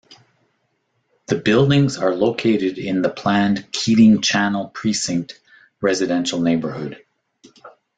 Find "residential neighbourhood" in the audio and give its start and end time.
5.79-7.05